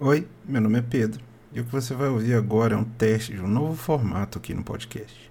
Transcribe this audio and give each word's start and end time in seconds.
Oi, 0.00 0.26
meu 0.44 0.60
nome 0.60 0.80
é 0.80 0.82
Pedro 0.82 1.22
e 1.52 1.60
o 1.60 1.64
que 1.64 1.70
você 1.70 1.94
vai 1.94 2.08
ouvir 2.08 2.34
agora 2.34 2.74
é 2.74 2.76
um 2.76 2.82
teste 2.82 3.32
de 3.32 3.40
um 3.40 3.46
novo 3.46 3.76
formato 3.76 4.38
aqui 4.38 4.52
no 4.52 4.64
podcast. 4.64 5.30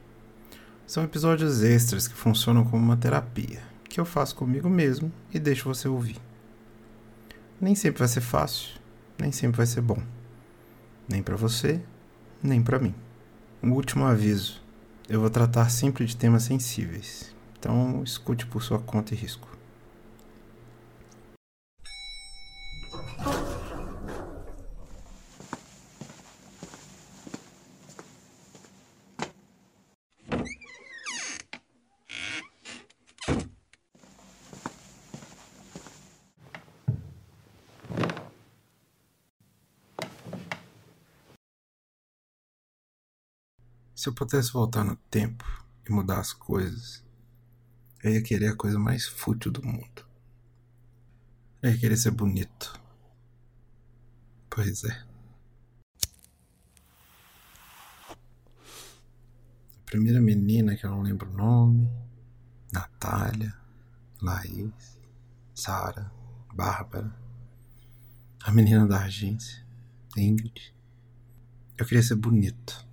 São 0.88 1.04
episódios 1.04 1.62
extras 1.62 2.08
que 2.08 2.14
funcionam 2.14 2.64
como 2.64 2.82
uma 2.82 2.96
terapia, 2.96 3.62
que 3.90 4.00
eu 4.00 4.06
faço 4.06 4.38
comigo 4.38 4.70
mesmo 4.70 5.12
e 5.34 5.38
deixo 5.38 5.68
você 5.68 5.90
ouvir. 5.90 6.16
Nem 7.60 7.76
sempre 7.76 8.00
vai 8.00 8.08
ser 8.08 8.22
fácil, 8.22 8.80
nem 9.20 9.34
sempre 9.34 9.58
vai 9.58 9.66
ser 9.66 9.82
bom. 9.82 10.02
Nem 11.10 11.22
para 11.22 11.36
você, 11.36 11.82
nem 12.42 12.64
para 12.64 12.80
mim. 12.80 12.96
Um 13.62 13.74
último 13.74 14.06
aviso: 14.06 14.62
eu 15.10 15.20
vou 15.20 15.30
tratar 15.30 15.68
sempre 15.68 16.06
de 16.06 16.16
temas 16.16 16.44
sensíveis, 16.44 17.36
então 17.60 18.02
escute 18.02 18.46
por 18.46 18.64
sua 18.64 18.80
conta 18.80 19.14
e 19.14 19.18
risco. 19.18 19.53
Se 44.04 44.10
eu 44.10 44.14
pudesse 44.14 44.52
voltar 44.52 44.84
no 44.84 44.98
tempo 45.10 45.46
e 45.88 45.90
mudar 45.90 46.20
as 46.20 46.34
coisas, 46.34 47.02
eu 48.04 48.12
ia 48.12 48.22
querer 48.22 48.48
a 48.48 48.54
coisa 48.54 48.78
mais 48.78 49.06
fútil 49.08 49.50
do 49.50 49.66
mundo. 49.66 50.06
Eu 51.62 51.72
ia 51.72 51.78
querer 51.78 51.96
ser 51.96 52.12
bonito. 52.12 52.78
Pois 54.50 54.84
é. 54.84 55.06
A 58.10 59.86
primeira 59.86 60.20
menina 60.20 60.76
que 60.76 60.86
eu 60.86 60.90
não 60.90 61.02
lembro 61.02 61.30
o 61.32 61.34
nome, 61.34 61.90
Natália, 62.74 63.56
Laís, 64.22 65.00
Sara, 65.56 66.12
Bárbara, 66.54 67.18
a 68.44 68.52
menina 68.52 68.86
da 68.86 69.06
agência, 69.06 69.66
Ingrid. 70.18 70.76
Eu 71.78 71.86
queria 71.86 72.04
ser 72.04 72.16
bonito. 72.16 72.92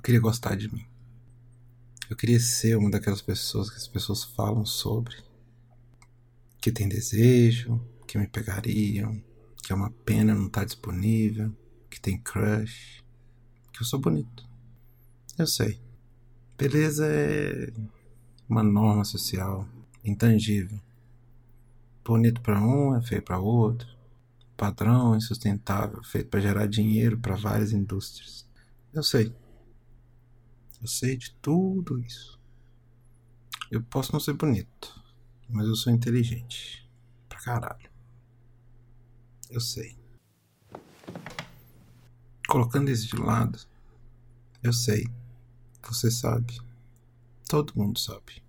Eu 0.00 0.02
queria 0.02 0.20
gostar 0.20 0.56
de 0.56 0.72
mim. 0.72 0.86
Eu 2.08 2.16
queria 2.16 2.40
ser 2.40 2.74
uma 2.74 2.90
daquelas 2.90 3.20
pessoas 3.20 3.68
que 3.68 3.76
as 3.76 3.86
pessoas 3.86 4.24
falam 4.24 4.64
sobre. 4.64 5.14
Que 6.58 6.72
tem 6.72 6.88
desejo, 6.88 7.78
que 8.06 8.16
me 8.16 8.26
pegariam, 8.26 9.22
que 9.62 9.74
é 9.74 9.76
uma 9.76 9.90
pena 9.90 10.34
não 10.34 10.46
estar 10.46 10.64
disponível, 10.64 11.54
que 11.90 12.00
tem 12.00 12.16
crush, 12.16 13.04
que 13.74 13.82
eu 13.82 13.84
sou 13.84 14.00
bonito. 14.00 14.48
Eu 15.36 15.46
sei. 15.46 15.78
Beleza 16.56 17.06
é 17.06 17.70
uma 18.48 18.62
norma 18.62 19.04
social 19.04 19.68
intangível. 20.02 20.80
Bonito 22.02 22.40
para 22.40 22.58
um 22.58 22.96
é 22.96 23.02
feio 23.02 23.20
para 23.20 23.38
outro. 23.38 23.86
Padrão 24.56 25.14
insustentável, 25.14 26.02
feito 26.02 26.30
para 26.30 26.40
gerar 26.40 26.66
dinheiro 26.66 27.18
para 27.18 27.36
várias 27.36 27.72
indústrias. 27.72 28.48
Eu 28.94 29.02
sei. 29.02 29.30
Eu 30.80 30.86
sei 30.86 31.16
de 31.16 31.34
tudo 31.36 31.98
isso. 32.00 32.40
Eu 33.70 33.82
posso 33.82 34.12
não 34.12 34.20
ser 34.20 34.32
bonito, 34.32 35.02
mas 35.48 35.66
eu 35.66 35.76
sou 35.76 35.92
inteligente. 35.92 36.88
Pra 37.28 37.38
caralho. 37.38 37.90
Eu 39.50 39.60
sei. 39.60 39.98
Colocando 42.48 42.90
isso 42.90 43.06
de 43.08 43.16
lado, 43.16 43.58
eu 44.62 44.72
sei. 44.72 45.06
Você 45.82 46.10
sabe. 46.10 46.60
Todo 47.48 47.76
mundo 47.76 47.98
sabe. 47.98 48.42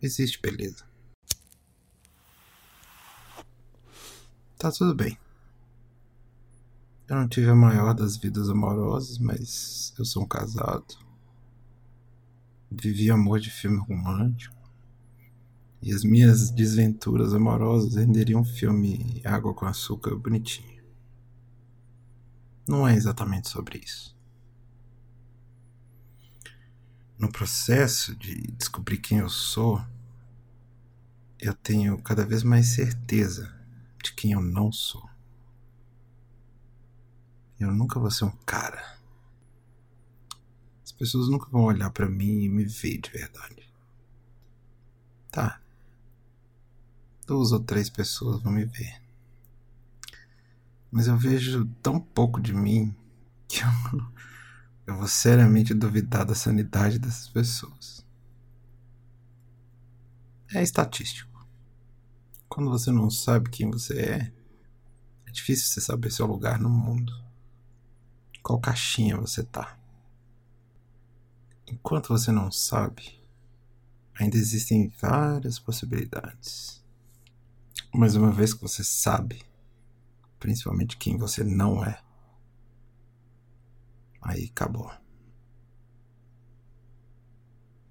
Existe 0.00 0.40
beleza. 0.40 0.84
Tá 4.58 4.70
tudo 4.70 4.94
bem. 4.94 5.18
Eu 7.12 7.18
não 7.18 7.28
tive 7.28 7.50
a 7.50 7.54
maior 7.54 7.92
das 7.92 8.16
vidas 8.16 8.48
amorosas, 8.48 9.18
mas 9.18 9.92
eu 9.98 10.04
sou 10.06 10.22
um 10.22 10.26
casado. 10.26 10.96
Vivi 12.70 13.10
amor 13.10 13.38
de 13.38 13.50
filme 13.50 13.76
romântico. 13.80 14.56
E 15.82 15.92
as 15.92 16.04
minhas 16.04 16.50
desventuras 16.50 17.34
amorosas 17.34 17.96
renderiam 17.96 18.40
um 18.40 18.44
filme 18.46 19.20
Água 19.26 19.52
com 19.52 19.66
Açúcar 19.66 20.16
bonitinho. 20.16 20.82
Não 22.66 22.88
é 22.88 22.94
exatamente 22.94 23.50
sobre 23.50 23.80
isso. 23.84 24.16
No 27.18 27.30
processo 27.30 28.16
de 28.16 28.40
descobrir 28.52 28.96
quem 28.96 29.18
eu 29.18 29.28
sou, 29.28 29.84
eu 31.38 31.52
tenho 31.52 32.00
cada 32.00 32.24
vez 32.24 32.42
mais 32.42 32.68
certeza 32.68 33.54
de 34.02 34.14
quem 34.14 34.32
eu 34.32 34.40
não 34.40 34.72
sou. 34.72 35.11
Eu 37.62 37.70
nunca 37.70 38.00
vou 38.00 38.10
ser 38.10 38.24
um 38.24 38.36
cara. 38.44 38.98
As 40.82 40.90
pessoas 40.90 41.28
nunca 41.28 41.48
vão 41.48 41.62
olhar 41.62 41.90
para 41.90 42.08
mim 42.08 42.42
e 42.42 42.48
me 42.48 42.64
ver 42.64 42.98
de 42.98 43.08
verdade. 43.08 43.72
Tá. 45.30 45.60
Duas 47.24 47.52
ou 47.52 47.60
três 47.60 47.88
pessoas 47.88 48.42
vão 48.42 48.52
me 48.52 48.64
ver. 48.64 49.00
Mas 50.90 51.06
eu 51.06 51.16
vejo 51.16 51.64
tão 51.80 52.00
pouco 52.00 52.40
de 52.40 52.52
mim 52.52 52.92
que 53.46 53.60
eu, 53.62 54.12
eu 54.88 54.96
vou 54.96 55.06
seriamente 55.06 55.72
duvidar 55.72 56.26
da 56.26 56.34
sanidade 56.34 56.98
dessas 56.98 57.28
pessoas. 57.28 58.04
É 60.52 60.60
estatístico. 60.60 61.46
Quando 62.48 62.70
você 62.70 62.90
não 62.90 63.08
sabe 63.08 63.50
quem 63.50 63.70
você 63.70 64.00
é, 64.00 64.32
é 65.26 65.30
difícil 65.30 65.66
você 65.68 65.80
saber 65.80 66.10
seu 66.10 66.26
lugar 66.26 66.58
no 66.58 66.68
mundo 66.68 67.21
qual 68.42 68.60
caixinha 68.60 69.16
você 69.16 69.42
tá. 69.42 69.78
Enquanto 71.66 72.08
você 72.08 72.30
não 72.32 72.50
sabe, 72.50 73.22
ainda 74.14 74.36
existem 74.36 74.92
várias 75.00 75.58
possibilidades. 75.58 76.84
Mas 77.94 78.16
uma 78.16 78.30
vez 78.30 78.52
que 78.52 78.62
você 78.62 78.82
sabe, 78.82 79.42
principalmente 80.38 80.96
quem 80.96 81.16
você 81.16 81.44
não 81.44 81.84
é, 81.84 82.02
aí 84.20 84.50
acabou. 84.50 84.90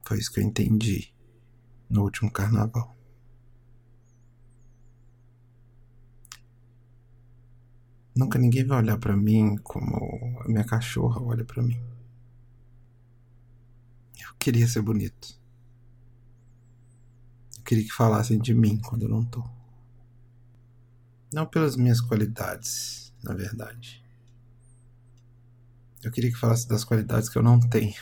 Foi 0.06 0.18
isso 0.18 0.32
que 0.32 0.40
eu 0.40 0.44
entendi 0.44 1.14
no 1.90 2.04
último 2.04 2.32
carnaval. 2.32 2.96
Nunca 8.16 8.38
ninguém 8.38 8.66
vai 8.66 8.80
olhar 8.80 8.98
para 8.98 9.16
mim 9.16 9.58
como 9.64 10.42
a 10.42 10.48
minha 10.48 10.66
cachorra 10.66 11.22
olha 11.22 11.46
para 11.46 11.64
mim. 11.64 11.82
Eu 14.20 14.34
queria 14.38 14.68
ser 14.68 14.82
bonito. 14.82 15.40
Eu 17.58 17.64
queria 17.64 17.84
que 17.86 17.92
falassem 17.92 18.38
de 18.38 18.54
mim 18.54 18.78
quando 18.78 19.04
eu 19.04 19.10
não 19.10 19.24
tô. 19.24 19.44
Não 21.34 21.46
pelas 21.46 21.78
minhas 21.78 22.02
qualidades, 22.02 23.14
na 23.24 23.34
verdade. 23.34 24.04
Eu 26.04 26.12
queria 26.12 26.32
que 26.32 26.38
falasse 26.38 26.68
das 26.68 26.84
qualidades 26.84 27.30
que 27.30 27.38
eu 27.38 27.44
não 27.44 27.60
tenho. 27.60 27.94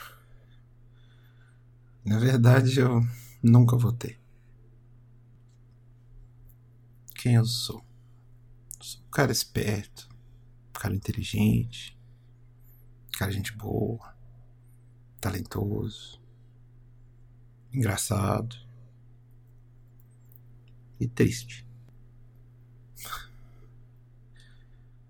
Na 2.03 2.18
verdade, 2.18 2.80
eu 2.80 3.06
nunca 3.44 3.78
vou 3.78 3.91
ter. 3.91 4.20
Quem 7.14 7.35
eu 7.35 7.46
sou? 7.46 7.89
Sou 8.79 9.02
um 9.02 9.09
cara 9.11 9.31
esperto, 9.31 10.09
um 10.70 10.79
cara 10.79 10.96
inteligente, 10.96 11.97
um 13.08 13.17
cara 13.17 13.31
gente 13.31 13.52
boa, 13.55 14.16
talentoso, 15.20 16.22
engraçado 17.73 18.55
e 20.99 21.08
triste. 21.08 21.66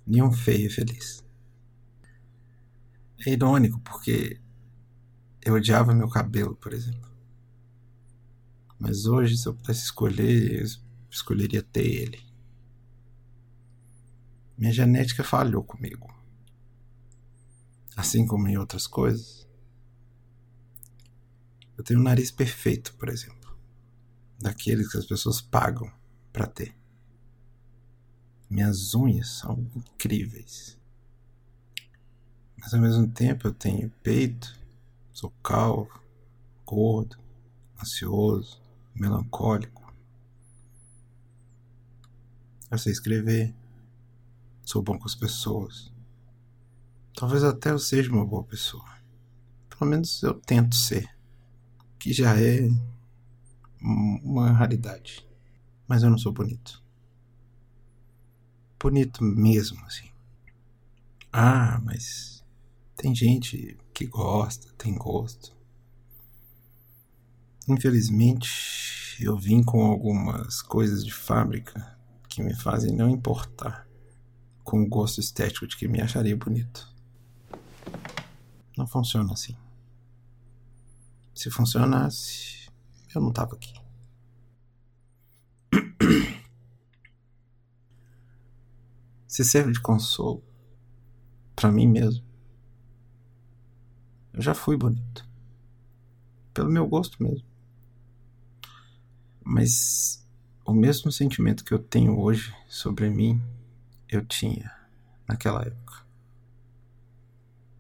Nenhum 0.05 0.31
feio 0.31 0.67
e 0.67 0.71
feliz. 0.71 1.23
É 3.25 3.31
irônico 3.31 3.79
porque 3.81 4.41
eu 5.41 5.53
odiava 5.53 5.93
meu 5.93 6.09
cabelo, 6.09 6.55
por 6.55 6.73
exemplo. 6.73 7.09
Mas 8.79 9.05
hoje, 9.05 9.37
se 9.37 9.47
eu 9.47 9.53
pudesse 9.53 9.83
escolher, 9.83 10.61
eu 10.61 10.65
escolheria 11.11 11.61
ter 11.61 11.85
ele. 11.85 12.28
Minha 14.59 14.73
genética 14.73 15.23
falhou 15.23 15.63
comigo. 15.63 16.13
Assim 17.95 18.27
como 18.27 18.45
em 18.45 18.57
outras 18.57 18.85
coisas. 18.85 19.47
Eu 21.77 21.83
tenho 21.85 22.01
um 22.01 22.03
nariz 22.03 22.29
perfeito, 22.29 22.93
por 22.95 23.07
exemplo. 23.07 23.57
Daqueles 24.37 24.91
que 24.91 24.97
as 24.97 25.05
pessoas 25.05 25.39
pagam 25.39 25.89
para 26.33 26.45
ter. 26.45 26.75
Minhas 28.49 28.93
unhas 28.93 29.29
são 29.29 29.65
incríveis. 29.73 30.77
Mas 32.57 32.73
ao 32.73 32.81
mesmo 32.81 33.07
tempo 33.07 33.47
eu 33.47 33.53
tenho 33.53 33.89
peito, 34.03 34.59
sou 35.13 35.31
calvo, 35.41 36.03
gordo, 36.65 37.17
ansioso, 37.81 38.61
melancólico. 38.93 39.93
Eu 42.69 42.77
sei 42.77 42.91
escrever, 42.91 43.55
sou 44.69 44.83
bom 44.83 44.99
com 44.99 45.05
as 45.05 45.15
pessoas. 45.15 45.91
Talvez 47.15 47.43
até 47.43 47.71
eu 47.71 47.79
seja 47.79 48.11
uma 48.11 48.23
boa 48.23 48.43
pessoa. 48.43 48.85
Pelo 49.67 49.89
menos 49.89 50.21
eu 50.21 50.35
tento 50.35 50.75
ser, 50.75 51.09
que 51.97 52.13
já 52.13 52.39
é 52.39 52.69
uma 53.81 54.51
raridade. 54.51 55.27
Mas 55.87 56.03
eu 56.03 56.11
não 56.11 56.19
sou 56.19 56.31
bonito. 56.31 56.83
Bonito 58.79 59.23
mesmo, 59.23 59.83
assim. 59.85 60.11
Ah, 61.33 61.81
mas 61.83 62.45
tem 62.95 63.15
gente 63.15 63.75
que 63.91 64.05
gosta, 64.05 64.71
tem 64.73 64.93
gosto. 64.93 65.57
Infelizmente, 67.67 69.17
eu 69.19 69.35
vim 69.35 69.63
com 69.63 69.83
algumas 69.83 70.61
coisas 70.61 71.03
de 71.03 71.11
fábrica 71.11 71.97
que 72.27 72.43
me 72.43 72.53
fazem 72.53 72.95
não 72.95 73.09
importar 73.09 73.88
com 74.69 74.83
o 74.83 74.87
gosto 74.87 75.19
estético 75.19 75.65
de 75.65 75.75
que 75.75 75.87
me 75.87 75.99
acharia 75.99 76.37
bonito. 76.37 76.87
Não 78.77 78.85
funciona 78.85 79.33
assim. 79.33 79.57
Se 81.33 81.49
funcionasse, 81.49 82.69
eu 83.15 83.19
não 83.19 83.33
tava 83.33 83.55
aqui. 83.55 83.73
Se 89.27 89.43
serve 89.43 89.71
de 89.71 89.81
consolo 89.81 90.43
para 91.55 91.71
mim 91.71 91.87
mesmo. 91.87 92.23
Eu 94.31 94.43
já 94.43 94.53
fui 94.53 94.77
bonito. 94.77 95.27
Pelo 96.53 96.69
meu 96.69 96.85
gosto 96.87 97.23
mesmo. 97.23 97.47
Mas 99.43 100.23
o 100.63 100.73
mesmo 100.73 101.11
sentimento 101.11 101.65
que 101.65 101.73
eu 101.73 101.79
tenho 101.79 102.19
hoje 102.19 102.55
sobre 102.67 103.09
mim, 103.09 103.41
eu 104.09 104.25
tinha 104.25 104.71
naquela 105.27 105.61
época. 105.61 106.05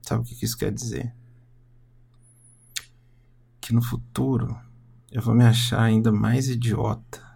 Sabe 0.01 0.21
o 0.21 0.25
que 0.25 0.45
isso 0.45 0.57
quer 0.57 0.71
dizer? 0.71 1.13
Que 3.59 3.73
no 3.73 3.81
futuro 3.81 4.57
eu 5.11 5.21
vou 5.21 5.33
me 5.33 5.43
achar 5.43 5.81
ainda 5.81 6.11
mais 6.11 6.47
idiota 6.47 7.27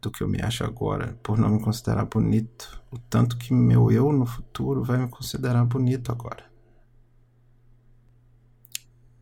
do 0.00 0.10
que 0.10 0.22
eu 0.22 0.28
me 0.28 0.40
acho 0.40 0.64
agora 0.64 1.18
por 1.22 1.38
não 1.38 1.50
me 1.50 1.60
considerar 1.60 2.06
bonito, 2.06 2.82
o 2.90 2.98
tanto 2.98 3.36
que 3.36 3.52
meu 3.52 3.90
eu 3.90 4.10
no 4.10 4.24
futuro 4.24 4.82
vai 4.82 4.96
me 4.96 5.08
considerar 5.08 5.64
bonito 5.66 6.10
agora. 6.10 6.50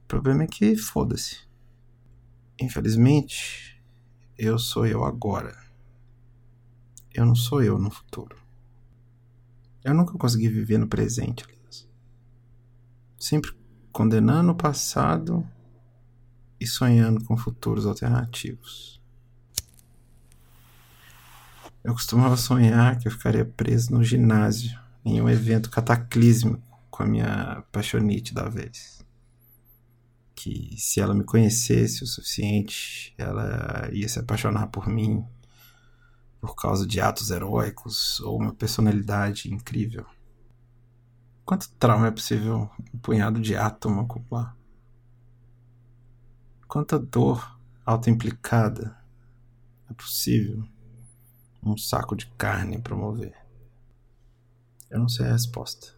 O 0.05 0.07
problema 0.07 0.45
é 0.45 0.47
que 0.47 0.77
foda-se. 0.77 1.41
Infelizmente, 2.61 3.83
eu 4.39 4.59
sou 4.59 4.87
eu 4.87 5.05
agora. 5.05 5.57
Eu 7.13 7.27
não 7.27 7.35
sou 7.35 7.63
eu 7.63 7.79
no 7.79 7.91
futuro. 7.91 8.48
Eu 9.89 9.95
nunca 9.95 10.13
consegui 10.19 10.49
viver 10.49 10.79
no 10.79 10.87
presente, 10.87 11.45
aliás. 11.45 11.89
Sempre 13.19 13.53
condenando 13.91 14.53
o 14.53 14.55
passado 14.55 15.47
e 16.61 16.67
sonhando 16.67 17.25
com 17.25 17.37
futuros 17.37 17.87
alternativos. 17.87 19.01
Eu 21.83 21.95
costumava 21.95 22.37
sonhar 22.37 22.99
que 22.99 23.09
eu 23.09 23.13
ficaria 23.13 23.45
preso 23.45 23.93
no 23.93 24.05
ginásio 24.05 24.79
em 25.05 25.23
um 25.23 25.29
evento 25.29 25.71
cataclísmico 25.71 26.63
com 26.91 27.03
a 27.03 27.07
minha 27.07 27.65
paixonite 27.73 28.35
da 28.35 28.49
vez 28.49 28.99
que 30.39 30.77
se 30.79 31.01
ela 31.01 31.15
me 31.15 31.25
conhecesse 31.25 32.05
o 32.05 32.07
suficiente, 32.07 33.13
ela 33.19 33.89
ia 33.93 34.09
se 34.09 34.21
apaixonar 34.21 34.69
por 34.69 34.87
mim 34.87 35.25
por 36.41 36.55
causa 36.55 36.87
de 36.87 37.01
atos 37.01 37.31
heróicos 37.31 38.21
ou 38.21 38.39
uma 38.39 38.55
personalidade 38.55 39.53
incrível. 39.53 40.07
Quanto 41.45 41.71
trauma 41.79 42.09
é 42.09 42.11
possível 42.11 42.71
um 42.95 42.99
punhado 42.99 43.41
de 43.41 43.57
átomo 43.57 44.03
acumular? 44.03 44.57
Quanta 46.67 46.99
dor 46.99 47.59
autoimplicada 47.85 48.97
é 49.91 49.95
possível 49.95 50.63
um 51.63 51.77
saco 51.77 52.15
de 52.15 52.27
carne 52.37 52.81
promover? 52.81 53.35
Eu 54.91 54.99
não 54.99 55.09
sei 55.09 55.27
a 55.27 55.33
resposta. 55.33 55.95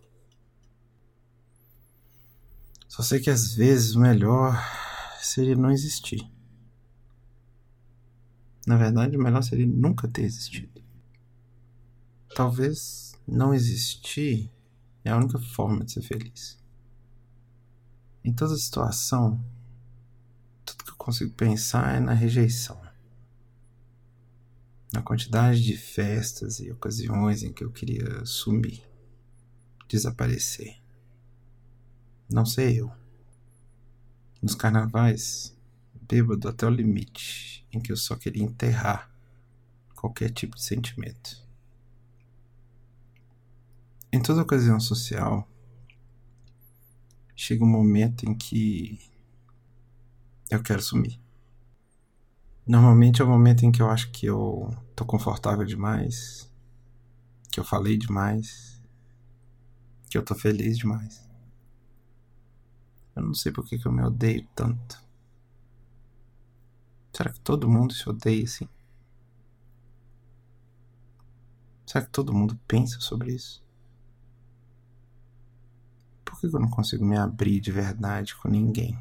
Só 2.88 3.02
sei 3.02 3.20
que 3.20 3.30
às 3.30 3.54
vezes 3.54 3.94
o 3.94 4.00
melhor 4.00 4.56
seria 5.20 5.54
não 5.56 5.70
existir. 5.70 6.28
Na 8.66 8.76
verdade, 8.76 9.16
o 9.16 9.22
melhor 9.22 9.42
seria 9.42 9.66
nunca 9.66 10.06
ter 10.08 10.22
existido. 10.22 10.82
Talvez 12.34 13.14
não 13.26 13.54
existir 13.54 14.50
é 15.04 15.10
a 15.10 15.16
única 15.16 15.38
forma 15.38 15.84
de 15.84 15.92
ser 15.92 16.02
feliz. 16.02 16.58
Em 18.22 18.32
toda 18.32 18.56
situação, 18.56 19.42
tudo 20.64 20.84
que 20.84 20.90
eu 20.90 20.96
consigo 20.96 21.32
pensar 21.32 21.96
é 21.96 22.00
na 22.00 22.12
rejeição. 22.12 22.80
Na 24.92 25.02
quantidade 25.02 25.62
de 25.62 25.76
festas 25.76 26.60
e 26.60 26.70
ocasiões 26.70 27.42
em 27.42 27.52
que 27.52 27.64
eu 27.64 27.70
queria 27.70 28.24
sumir, 28.26 28.82
desaparecer. 29.88 30.76
Não 32.28 32.44
sei 32.44 32.80
eu. 32.80 32.92
Nos 34.42 34.54
carnavais, 34.54 35.56
bêbado 36.10 36.48
até 36.48 36.66
o 36.66 36.70
limite, 36.70 37.64
em 37.72 37.78
que 37.78 37.92
eu 37.92 37.96
só 37.96 38.16
queria 38.16 38.42
enterrar 38.42 39.08
qualquer 39.94 40.30
tipo 40.30 40.56
de 40.56 40.64
sentimento. 40.64 41.48
Em 44.12 44.20
toda 44.20 44.42
ocasião 44.42 44.80
social, 44.80 45.48
chega 47.36 47.62
um 47.62 47.68
momento 47.68 48.28
em 48.28 48.34
que 48.34 48.98
eu 50.50 50.60
quero 50.60 50.82
sumir. 50.82 51.20
Normalmente 52.66 53.22
é 53.22 53.24
o 53.24 53.28
momento 53.28 53.64
em 53.64 53.70
que 53.70 53.80
eu 53.80 53.88
acho 53.88 54.10
que 54.10 54.26
eu 54.26 54.76
tô 54.96 55.04
confortável 55.04 55.64
demais, 55.64 56.52
que 57.52 57.60
eu 57.60 57.64
falei 57.64 57.96
demais, 57.96 58.82
que 60.10 60.18
eu 60.18 60.24
tô 60.24 60.34
feliz 60.34 60.76
demais. 60.76 61.28
Eu 63.14 63.22
não 63.22 63.34
sei 63.34 63.52
por 63.52 63.64
que, 63.64 63.78
que 63.78 63.86
eu 63.86 63.92
me 63.92 64.02
odeio 64.02 64.46
tanto. 64.56 65.09
Será 67.12 67.32
que 67.32 67.40
todo 67.40 67.68
mundo 67.68 67.92
se 67.92 68.08
odeia 68.08 68.44
assim? 68.44 68.68
Será 71.86 72.04
que 72.04 72.10
todo 72.10 72.32
mundo 72.32 72.58
pensa 72.68 73.00
sobre 73.00 73.34
isso? 73.34 73.62
Por 76.24 76.38
que 76.38 76.46
eu 76.46 76.60
não 76.60 76.70
consigo 76.70 77.04
me 77.04 77.16
abrir 77.16 77.60
de 77.60 77.72
verdade 77.72 78.36
com 78.36 78.48
ninguém? 78.48 78.96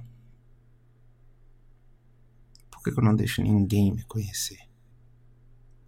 Por 2.71 2.81
que 2.81 2.89
eu 2.89 3.03
não 3.03 3.15
deixo 3.15 3.41
ninguém 3.43 3.93
me 3.93 4.03
conhecer? 4.03 4.67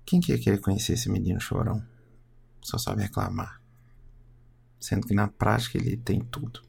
Quem 0.05 0.19
que 0.19 0.31
ia 0.31 0.39
querer 0.39 0.59
conhecer 0.59 0.93
esse 0.93 1.09
menino 1.09 1.39
chorão? 1.39 1.83
Só 2.61 2.77
sabe 2.77 3.01
reclamar. 3.01 3.61
Sendo 4.79 5.07
que 5.07 5.13
na 5.13 5.27
prática 5.27 5.77
ele 5.77 5.97
tem 5.97 6.19
tudo. 6.19 6.61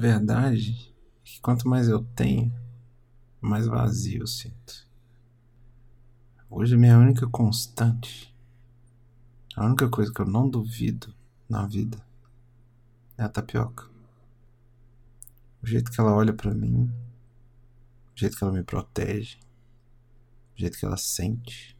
Verdade 0.00 0.94
é 1.20 1.22
que 1.22 1.40
quanto 1.40 1.68
mais 1.68 1.86
eu 1.86 2.02
tenho, 2.02 2.52
mais 3.40 3.66
vazio 3.66 4.22
eu 4.22 4.26
sinto. 4.26 4.88
Hoje 6.48 6.76
minha 6.76 6.98
única 6.98 7.28
constante, 7.28 8.34
a 9.54 9.64
única 9.64 9.88
coisa 9.88 10.12
que 10.12 10.20
eu 10.20 10.26
não 10.26 10.48
duvido 10.48 11.14
na 11.48 11.66
vida 11.66 12.02
é 13.18 13.22
a 13.22 13.28
tapioca. 13.28 13.88
O 15.62 15.66
jeito 15.66 15.90
que 15.90 16.00
ela 16.00 16.14
olha 16.14 16.32
para 16.32 16.54
mim, 16.54 16.90
o 18.16 18.18
jeito 18.18 18.38
que 18.38 18.42
ela 18.42 18.52
me 18.54 18.64
protege, 18.64 19.38
o 20.56 20.60
jeito 20.60 20.78
que 20.78 20.86
ela 20.86 20.96
sente, 20.96 21.76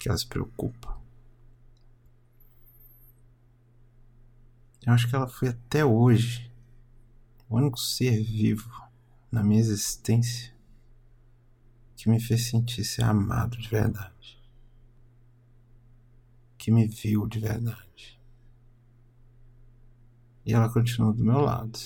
que 0.00 0.08
ela 0.08 0.18
se 0.18 0.26
preocupa. 0.26 0.98
Eu 4.84 4.92
acho 4.92 5.08
que 5.08 5.14
ela 5.14 5.28
foi 5.28 5.48
até 5.48 5.84
hoje 5.84 6.48
o 7.48 7.56
único 7.56 7.78
ser 7.78 8.22
vivo 8.22 8.70
na 9.30 9.42
minha 9.42 9.60
existência 9.60 10.54
que 11.96 12.08
me 12.08 12.20
fez 12.20 12.48
sentir 12.48 12.84
ser 12.84 13.04
amado 13.04 13.56
de 13.56 13.68
verdade, 13.68 14.40
que 16.56 16.70
me 16.70 16.86
viu 16.86 17.26
de 17.26 17.40
verdade. 17.40 18.20
E 20.44 20.54
ela 20.54 20.72
continua 20.72 21.12
do 21.12 21.24
meu 21.24 21.40
lado. 21.40 21.78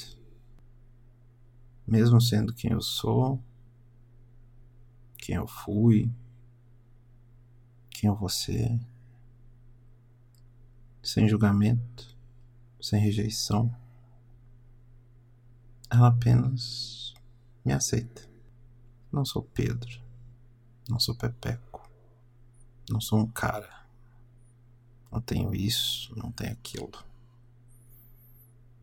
mesmo 1.86 2.20
sendo 2.20 2.54
quem 2.54 2.70
eu 2.72 2.80
sou, 2.80 3.42
quem 5.18 5.36
eu 5.36 5.46
fui, 5.46 6.10
quem 7.90 8.08
eu 8.08 8.14
vou 8.14 8.28
ser, 8.28 8.80
sem 11.02 11.28
julgamento, 11.28 12.16
sem 12.80 13.00
rejeição. 13.00 13.74
Ela 15.92 16.08
apenas 16.08 17.12
me 17.62 17.70
aceita. 17.70 18.26
Não 19.12 19.26
sou 19.26 19.42
Pedro, 19.42 20.00
não 20.88 20.98
sou 20.98 21.14
Pepeco, 21.14 21.86
não 22.88 22.98
sou 22.98 23.18
um 23.18 23.26
cara. 23.26 23.68
Não 25.10 25.20
tenho 25.20 25.54
isso, 25.54 26.16
não 26.16 26.32
tenho 26.32 26.52
aquilo. 26.52 27.04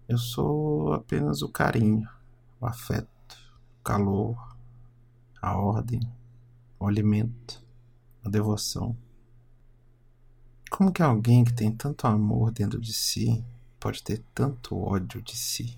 Eu 0.07 0.19
sou 0.19 0.93
apenas 0.93 1.41
o 1.41 1.49
carinho, 1.49 2.07
o 2.61 2.67
afeto, 2.67 3.35
o 3.79 3.83
calor, 3.83 4.55
a 5.41 5.57
ordem, 5.57 6.01
o 6.79 6.85
alimento, 6.85 7.65
a 8.23 8.29
devoção. 8.29 8.95
Como 10.69 10.91
que 10.91 11.01
alguém 11.01 11.43
que 11.43 11.53
tem 11.53 11.75
tanto 11.75 12.05
amor 12.05 12.51
dentro 12.51 12.79
de 12.79 12.93
si 12.93 13.43
pode 13.79 14.03
ter 14.03 14.23
tanto 14.35 14.77
ódio 14.77 15.23
de 15.23 15.35
si? 15.35 15.75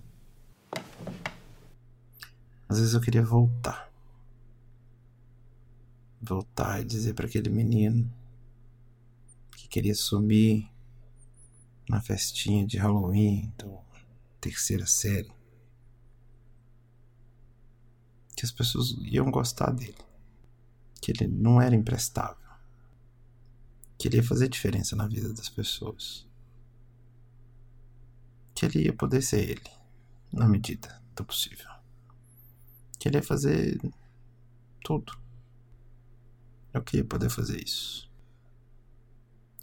Às 2.72 2.80
vezes 2.80 2.94
eu 2.94 3.02
queria 3.02 3.22
voltar. 3.22 3.92
Voltar 6.22 6.80
e 6.80 6.86
dizer 6.86 7.14
para 7.14 7.26
aquele 7.26 7.50
menino 7.50 8.10
que 9.58 9.68
queria 9.68 9.94
sumir 9.94 10.72
na 11.90 12.00
festinha 12.00 12.66
de 12.66 12.78
Halloween 12.78 13.52
do 13.58 13.78
terceira 14.40 14.86
série 14.86 15.32
que 18.38 18.46
as 18.46 18.52
pessoas 18.52 18.96
iam 19.02 19.30
gostar 19.30 19.72
dele 19.72 19.98
que 21.02 21.12
ele 21.12 21.28
não 21.28 21.60
era 21.60 21.76
imprestável, 21.76 22.38
que 23.98 24.08
ele 24.08 24.18
ia 24.18 24.24
fazer 24.24 24.48
diferença 24.48 24.96
na 24.96 25.08
vida 25.08 25.34
das 25.34 25.50
pessoas, 25.50 26.28
que 28.54 28.66
ele 28.66 28.86
ia 28.86 28.94
poder 28.94 29.24
ser 29.24 29.50
ele, 29.50 29.72
na 30.32 30.48
medida 30.48 31.02
do 31.16 31.26
possível, 31.26 31.71
que 33.02 33.08
ele 33.08 33.18
ia 33.18 33.24
fazer 33.24 33.82
tudo. 34.84 35.20
Eu 36.72 36.84
queria 36.84 37.04
poder 37.04 37.32
fazer 37.32 37.60
isso. 37.60 38.08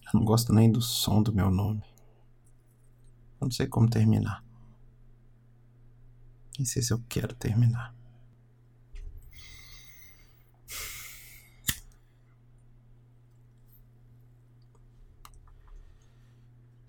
Eu 0.04 0.18
não 0.18 0.25
gosto 0.25 0.52
nem 0.52 0.73
do 0.73 0.83
som 0.83 1.23
do 1.23 1.33
meu 1.33 1.49
nome. 1.49 1.85
Eu 3.40 3.45
não 3.45 3.50
sei 3.52 3.68
como 3.68 3.88
terminar. 3.88 4.45
Nem 6.59 6.64
sei 6.64 6.83
se 6.83 6.92
eu 6.92 7.00
quero 7.09 7.33
terminar. 7.33 7.95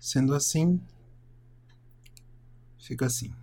Sendo 0.00 0.34
assim, 0.34 0.84
fica 2.76 3.06
assim. 3.06 3.39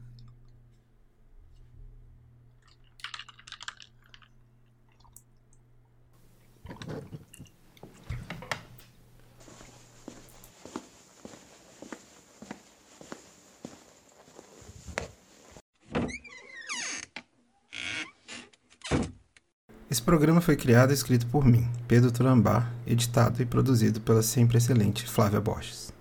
Esse 19.98 20.04
programa 20.04 20.42
foi 20.42 20.56
criado 20.56 20.92
e 20.92 20.94
escrito 20.94 21.26
por 21.26 21.44
mim, 21.44 21.68
Pedro 21.88 22.12
Turambá, 22.12 22.72
editado 22.86 23.42
e 23.42 23.48
produzido 23.48 24.00
pela 24.00 24.22
sempre 24.22 24.60
excelente 24.60 25.10
Flávia 25.10 25.42
Borges. 25.42 25.92